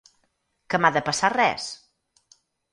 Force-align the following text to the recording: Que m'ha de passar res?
Que 0.73 0.79
m'ha 0.81 0.91
de 0.95 1.05
passar 1.11 1.31
res? 1.37 1.71